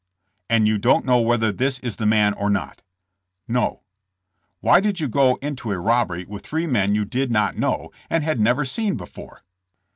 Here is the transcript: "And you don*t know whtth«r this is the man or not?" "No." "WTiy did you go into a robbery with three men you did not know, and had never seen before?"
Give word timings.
"And 0.49 0.67
you 0.67 0.79
don*t 0.79 1.05
know 1.05 1.23
whtth«r 1.23 1.51
this 1.51 1.77
is 1.81 1.97
the 1.97 2.07
man 2.07 2.33
or 2.33 2.49
not?" 2.49 2.81
"No." 3.47 3.83
"WTiy 4.63 4.81
did 4.81 4.99
you 4.99 5.07
go 5.07 5.35
into 5.43 5.71
a 5.71 5.77
robbery 5.77 6.25
with 6.25 6.43
three 6.43 6.65
men 6.65 6.95
you 6.95 7.05
did 7.05 7.31
not 7.31 7.55
know, 7.55 7.91
and 8.09 8.23
had 8.23 8.39
never 8.39 8.65
seen 8.65 8.95
before?" 8.95 9.43